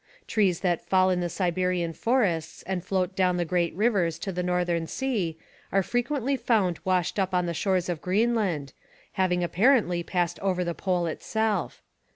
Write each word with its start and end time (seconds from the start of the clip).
Trees 0.25 0.61
that 0.61 0.83
fall 0.83 1.11
in 1.11 1.19
the 1.19 1.29
Siberian 1.29 1.93
forests 1.93 2.63
and 2.63 2.83
float 2.83 3.15
down 3.15 3.37
the 3.37 3.45
great 3.45 3.71
rivers 3.75 4.17
to 4.17 4.31
the 4.31 4.41
northern 4.41 4.87
sea 4.87 5.37
are 5.71 5.83
frequently 5.83 6.35
found 6.35 6.79
washed 6.83 7.19
up 7.19 7.35
on 7.35 7.45
the 7.45 7.53
shores 7.53 7.87
of 7.87 8.01
Greenland, 8.01 8.73
having 9.11 9.43
apparently 9.43 10.01
passed 10.01 10.39
over 10.39 10.63
the 10.63 10.73
Pole 10.73 11.05
itself. 11.05 11.83